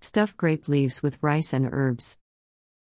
Stuffed 0.00 0.36
grape 0.36 0.68
leaves 0.68 1.02
with 1.02 1.18
rice 1.22 1.52
and 1.52 1.68
herbs. 1.72 2.18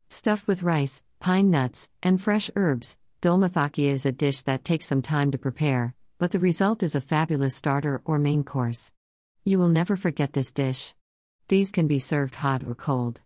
Stuffed 0.10 0.48
with 0.48 0.64
rice, 0.64 1.04
pine 1.20 1.52
nuts, 1.52 1.90
and 2.02 2.20
fresh 2.20 2.50
herbs, 2.56 2.98
dolmathakia 3.22 3.92
is 3.92 4.06
a 4.06 4.12
dish 4.12 4.42
that 4.42 4.66
takes 4.66 4.88
some 4.88 5.04
time 5.04 5.30
to 5.30 5.38
prepare, 5.38 5.94
but 6.18 6.32
the 6.32 6.40
result 6.40 6.82
is 6.82 6.96
a 6.96 7.02
fabulous 7.02 7.56
starter 7.56 8.02
or 8.04 8.18
main 8.18 8.44
course. 8.44 8.92
You 9.44 9.60
will 9.60 9.70
never 9.70 9.96
forget 9.96 10.34
this 10.34 10.52
dish. 10.52 10.96
These 11.50 11.72
can 11.72 11.86
be 11.86 12.00
served 12.00 12.36
hot 12.36 12.64
or 12.66 12.74
cold. 12.74 13.20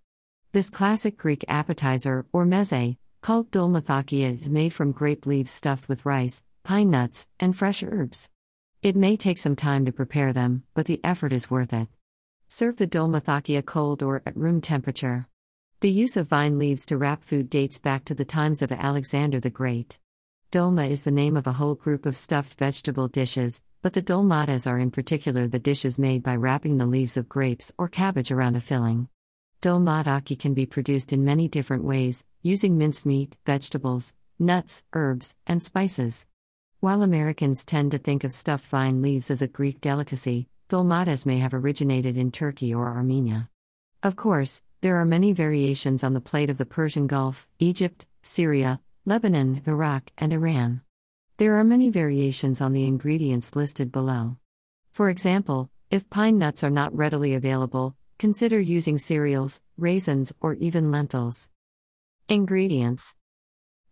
This 0.52 0.70
classic 0.70 1.18
Greek 1.18 1.46
appetizer, 1.48 2.26
or 2.34 2.46
meze, 2.46 2.98
called 3.22 3.52
dolmathakia, 3.52 4.34
is 4.34 4.50
made 4.50 4.74
from 4.74 4.92
grape 4.92 5.26
leaves 5.26 5.52
stuffed 5.52 5.88
with 5.88 6.06
rice, 6.06 6.44
pine 6.64 6.90
nuts, 6.90 7.26
and 7.40 7.56
fresh 7.56 7.84
herbs. 7.84 8.30
It 8.82 8.98
may 8.98 9.16
take 9.16 9.38
some 9.38 9.56
time 9.56 9.86
to 9.86 9.94
prepare 9.94 10.34
them, 10.34 10.64
but 10.74 10.88
the 10.88 11.00
effort 11.06 11.32
is 11.32 11.50
worth 11.50 11.72
it. 11.72 11.88
Serve 12.50 12.78
the 12.78 12.88
dolmathakia 12.88 13.62
cold 13.66 14.02
or 14.02 14.22
at 14.26 14.38
room 14.38 14.62
temperature. 14.62 15.28
The 15.82 15.92
use 15.92 16.16
of 16.16 16.30
vine 16.30 16.58
leaves 16.58 16.86
to 16.86 16.98
wrap 16.98 17.22
food 17.22 17.50
dates 17.50 17.78
back 17.78 18.06
to 18.06 18.16
the 18.16 18.24
times 18.24 18.62
of 18.62 18.72
Alexander 18.72 19.42
the 19.42 19.50
Great. 19.50 20.00
Dolma 20.50 20.90
is 20.90 21.04
the 21.04 21.12
name 21.12 21.36
of 21.36 21.46
a 21.46 21.52
whole 21.52 21.76
group 21.76 22.06
of 22.06 22.16
stuffed 22.16 22.58
vegetable 22.58 23.10
dishes, 23.10 23.62
but 23.82 23.92
the 23.92 24.02
dolmatas 24.02 24.66
are 24.66 24.80
in 24.80 24.92
particular 24.92 25.46
the 25.46 25.60
dishes 25.60 26.00
made 26.00 26.24
by 26.24 26.38
wrapping 26.38 26.78
the 26.78 26.86
leaves 26.86 27.18
of 27.18 27.28
grapes 27.28 27.74
or 27.78 27.90
cabbage 27.90 28.32
around 28.32 28.56
a 28.56 28.62
filling. 28.62 29.10
Dolmataki 29.62 30.40
can 30.40 30.54
be 30.54 30.66
produced 30.66 31.12
in 31.12 31.26
many 31.26 31.50
different 31.50 31.84
ways, 31.84 32.24
using 32.44 32.78
minced 32.78 33.06
meat, 33.06 33.36
vegetables, 33.46 34.16
nuts, 34.40 34.86
herbs, 34.94 35.36
and 35.46 35.62
spices. 35.62 36.26
While 36.80 37.04
Americans 37.04 37.66
tend 37.66 37.92
to 37.92 37.98
think 37.98 38.24
of 38.24 38.32
stuffed 38.32 38.68
vine 38.68 39.02
leaves 39.02 39.30
as 39.30 39.42
a 39.42 39.50
Greek 39.50 39.82
delicacy, 39.82 40.48
dolmatas 40.70 41.26
may 41.26 41.38
have 41.38 41.54
originated 41.54 42.18
in 42.18 42.32
Turkey 42.32 42.74
or 42.74 42.88
Armenia. 42.88 43.50
Of 44.04 44.16
course, 44.16 44.64
there 44.82 44.98
are 44.98 45.06
many 45.06 45.32
variations 45.32 46.04
on 46.04 46.14
the 46.14 46.22
plate 46.22 46.50
of 46.50 46.58
the 46.58 46.66
Persian 46.66 47.08
Gulf, 47.08 47.48
Egypt, 47.60 48.06
Syria, 48.22 48.82
Lebanon, 49.06 49.62
Iraq, 49.66 50.12
and 50.18 50.34
Iran. 50.34 50.82
There 51.38 51.56
are 51.56 51.64
many 51.64 51.90
variations 51.90 52.60
on 52.60 52.74
the 52.74 52.86
ingredients 52.86 53.56
listed 53.56 53.92
below. 53.92 54.38
For 54.92 55.10
example, 55.10 55.70
if 55.90 56.10
pine 56.10 56.38
nuts 56.38 56.64
are 56.64 56.70
not 56.70 56.96
readily 56.96 57.34
available, 57.34 57.96
consider 58.18 58.60
using 58.60 58.98
cereals, 58.98 59.62
raisins, 59.78 60.34
or 60.42 60.56
even 60.56 60.92
lentils. 60.92 61.50
Ingredients 62.28 63.16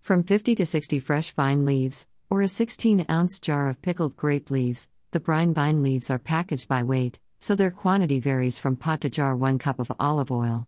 From 0.01 0.23
50 0.23 0.55
to 0.55 0.65
60 0.65 0.99
fresh 0.99 1.31
vine 1.31 1.63
leaves, 1.63 2.07
or 2.29 2.41
a 2.41 2.47
16 2.49 3.05
ounce 3.09 3.39
jar 3.39 3.69
of 3.69 3.81
pickled 3.81 4.17
grape 4.17 4.51
leaves, 4.51 4.89
the 5.11 5.19
brine 5.19 5.53
vine 5.53 5.81
leaves 5.81 6.09
are 6.09 6.19
packaged 6.19 6.67
by 6.67 6.83
weight, 6.83 7.19
so 7.39 7.55
their 7.55 7.71
quantity 7.71 8.19
varies 8.19 8.59
from 8.59 8.75
pot 8.75 9.01
to 9.01 9.09
jar 9.09 9.35
1 9.35 9.59
cup 9.59 9.79
of 9.79 9.91
olive 9.99 10.31
oil. 10.31 10.67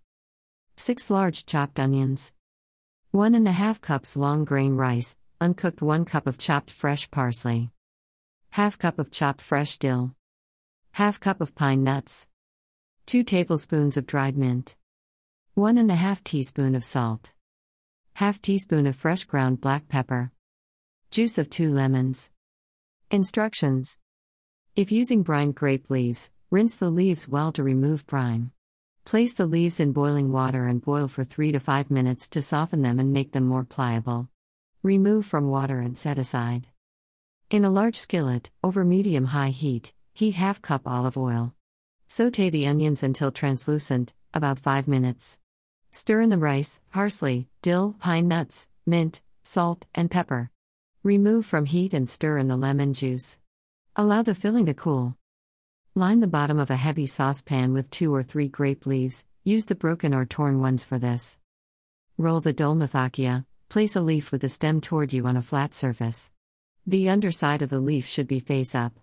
6 0.76 1.10
large 1.10 1.46
chopped 1.46 1.80
onions. 1.80 2.34
1 3.12 3.34
and 3.34 3.48
a 3.48 3.52
half 3.52 3.82
cups 3.82 4.16
long 4.16 4.46
grain 4.46 4.76
rice, 4.76 5.18
uncooked 5.42 5.82
1 5.82 6.06
cup 6.06 6.28
of 6.28 6.38
chopped 6.38 6.70
fresh 6.70 7.10
parsley. 7.10 7.72
Half 8.52 8.78
cup 8.78 9.00
of 9.00 9.12
chopped 9.12 9.42
fresh 9.42 9.78
dill. 9.78 10.16
Half 10.92 11.20
cup 11.20 11.42
of 11.42 11.56
pine 11.56 11.84
nuts. 11.84 12.28
2 13.08 13.24
tablespoons 13.24 13.98
of 13.98 14.06
dried 14.06 14.38
mint. 14.38 14.76
1 15.56 15.78
and 15.78 15.90
a 15.90 15.96
half 15.96 16.24
teaspoon 16.24 16.76
of 16.76 16.84
salt. 16.84 17.34
Half 18.16 18.42
teaspoon 18.42 18.86
of 18.86 18.96
fresh 18.96 19.26
ground 19.26 19.62
black 19.62 19.88
pepper. 19.88 20.32
Juice 21.12 21.38
of 21.38 21.50
2 21.50 21.74
lemons. 21.74 22.30
Instructions 23.10 23.98
if 24.78 24.92
using 24.92 25.24
brine 25.24 25.52
grape 25.52 25.90
leaves, 25.90 26.30
rinse 26.52 26.76
the 26.76 26.92
leaves 26.92 27.28
well 27.28 27.52
to 27.52 27.64
remove 27.64 28.06
brine. 28.06 28.52
Place 29.06 29.34
the 29.34 29.48
leaves 29.48 29.80
in 29.80 29.92
boiling 29.92 30.32
water 30.32 30.68
and 30.68 30.84
boil 30.84 31.08
for 31.08 31.24
3 31.24 31.52
to 31.54 31.60
5 31.60 31.90
minutes 31.90 32.30
to 32.30 32.44
soften 32.44 32.84
them 32.84 33.00
and 33.00 33.12
make 33.12 33.32
them 33.32 33.48
more 33.48 33.64
pliable. 33.64 34.30
Remove 34.84 35.26
from 35.26 35.50
water 35.50 35.80
and 35.80 35.98
set 35.98 36.20
aside. 36.20 36.68
In 37.50 37.66
a 37.66 37.72
large 37.72 37.96
skillet, 37.96 38.52
over 38.64 38.86
medium 38.86 39.26
high 39.26 39.50
heat, 39.50 39.94
heat 40.14 40.36
half 40.36 40.62
cup 40.62 40.84
olive 40.86 41.18
oil. 41.18 41.56
Saute 42.08 42.52
the 42.52 42.68
onions 42.68 43.02
until 43.02 43.32
translucent, 43.32 44.14
about 44.32 44.60
5 44.60 44.88
minutes. 44.88 45.40
Stir 45.90 46.22
in 46.22 46.30
the 46.30 46.38
rice, 46.38 46.82
parsley, 46.92 47.48
dill, 47.64 47.96
pine 48.00 48.28
nuts, 48.28 48.68
mint, 48.86 49.24
salt, 49.44 49.88
and 49.96 50.12
pepper. 50.12 50.52
Remove 51.02 51.48
from 51.48 51.66
heat 51.66 51.96
and 51.96 52.08
stir 52.08 52.38
in 52.38 52.48
the 52.48 52.56
lemon 52.56 52.94
juice. 52.94 53.40
Allow 54.00 54.22
the 54.22 54.36
filling 54.36 54.68
to 54.68 54.76
cool. 54.76 55.18
Line 55.96 56.20
the 56.20 56.28
bottom 56.28 56.60
of 56.60 56.70
a 56.70 56.76
heavy 56.76 57.08
saucepan 57.08 57.74
with 57.74 57.90
two 57.90 58.14
or 58.14 58.22
three 58.22 58.48
grape 58.48 58.86
leaves, 58.86 59.26
use 59.44 59.66
the 59.66 59.74
broken 59.74 60.14
or 60.14 60.24
torn 60.24 60.60
ones 60.60 60.86
for 60.86 61.00
this. 61.00 61.40
Roll 62.16 62.40
the 62.40 62.54
dolmathakia, 62.54 63.46
place 63.70 63.96
a 63.96 64.02
leaf 64.02 64.32
with 64.32 64.42
the 64.42 64.50
stem 64.50 64.82
toward 64.82 65.14
you 65.14 65.26
on 65.26 65.36
a 65.36 65.42
flat 65.42 65.74
surface. 65.74 66.30
The 66.86 67.10
underside 67.10 67.64
of 67.64 67.72
the 67.72 67.80
leaf 67.80 68.06
should 68.06 68.28
be 68.28 68.40
face 68.40 68.76
up. 68.76 69.00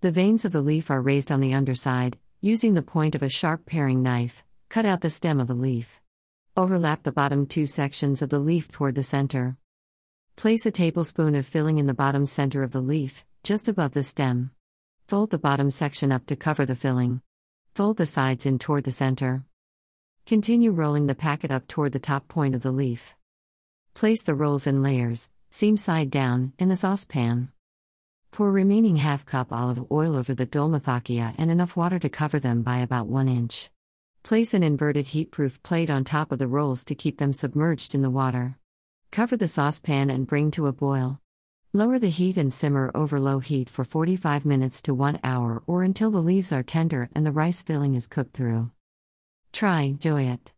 The 0.00 0.10
veins 0.10 0.46
of 0.46 0.52
the 0.52 0.62
leaf 0.62 0.90
are 0.90 1.02
raised 1.02 1.30
on 1.30 1.40
the 1.40 1.52
underside, 1.52 2.16
using 2.40 2.72
the 2.72 2.80
point 2.80 3.14
of 3.14 3.22
a 3.22 3.28
sharp 3.28 3.66
paring 3.66 4.02
knife, 4.02 4.42
cut 4.70 4.86
out 4.86 5.02
the 5.02 5.10
stem 5.10 5.38
of 5.38 5.48
the 5.48 5.54
leaf. 5.54 6.00
Overlap 6.56 7.02
the 7.02 7.12
bottom 7.12 7.44
two 7.44 7.66
sections 7.66 8.22
of 8.22 8.30
the 8.30 8.38
leaf 8.38 8.72
toward 8.72 8.94
the 8.94 9.02
center. 9.02 9.58
Place 10.40 10.64
a 10.64 10.70
tablespoon 10.70 11.34
of 11.34 11.44
filling 11.44 11.76
in 11.76 11.84
the 11.84 11.92
bottom 11.92 12.24
center 12.24 12.62
of 12.62 12.70
the 12.70 12.80
leaf, 12.80 13.26
just 13.44 13.68
above 13.68 13.92
the 13.92 14.02
stem. 14.02 14.52
Fold 15.06 15.28
the 15.28 15.38
bottom 15.38 15.70
section 15.70 16.10
up 16.10 16.24
to 16.24 16.34
cover 16.34 16.64
the 16.64 16.74
filling. 16.74 17.20
Fold 17.74 17.98
the 17.98 18.06
sides 18.06 18.46
in 18.46 18.58
toward 18.58 18.84
the 18.84 18.90
center. 18.90 19.44
Continue 20.24 20.70
rolling 20.70 21.08
the 21.08 21.14
packet 21.14 21.50
up 21.50 21.68
toward 21.68 21.92
the 21.92 21.98
top 21.98 22.26
point 22.26 22.54
of 22.54 22.62
the 22.62 22.70
leaf. 22.70 23.14
Place 23.92 24.22
the 24.22 24.34
rolls 24.34 24.66
in 24.66 24.82
layers, 24.82 25.28
seam 25.50 25.76
side 25.76 26.10
down, 26.10 26.54
in 26.58 26.70
the 26.70 26.74
saucepan. 26.74 27.52
Pour 28.32 28.50
remaining 28.50 28.96
half 28.96 29.26
cup 29.26 29.52
olive 29.52 29.92
oil 29.92 30.16
over 30.16 30.32
the 30.32 30.46
dolmathakia 30.46 31.34
and 31.36 31.50
enough 31.50 31.76
water 31.76 31.98
to 31.98 32.08
cover 32.08 32.38
them 32.38 32.62
by 32.62 32.78
about 32.78 33.08
1 33.08 33.28
inch. 33.28 33.68
Place 34.22 34.54
an 34.54 34.62
inverted 34.62 35.08
heat-proof 35.08 35.62
plate 35.62 35.90
on 35.90 36.02
top 36.02 36.32
of 36.32 36.38
the 36.38 36.48
rolls 36.48 36.82
to 36.86 36.94
keep 36.94 37.18
them 37.18 37.34
submerged 37.34 37.94
in 37.94 38.00
the 38.00 38.08
water. 38.08 38.56
Cover 39.12 39.36
the 39.36 39.48
saucepan 39.48 40.08
and 40.08 40.24
bring 40.24 40.52
to 40.52 40.68
a 40.68 40.72
boil. 40.72 41.20
Lower 41.72 41.98
the 41.98 42.10
heat 42.10 42.36
and 42.36 42.54
simmer 42.54 42.92
over 42.94 43.18
low 43.18 43.40
heat 43.40 43.68
for 43.68 43.84
45 43.84 44.46
minutes 44.46 44.80
to 44.82 44.94
1 44.94 45.18
hour 45.24 45.64
or 45.66 45.82
until 45.82 46.12
the 46.12 46.22
leaves 46.22 46.52
are 46.52 46.62
tender 46.62 47.08
and 47.12 47.26
the 47.26 47.32
rice 47.32 47.60
filling 47.60 47.94
is 47.94 48.06
cooked 48.06 48.36
through. 48.36 48.70
Try, 49.52 49.82
enjoy 49.82 50.22
it. 50.22 50.48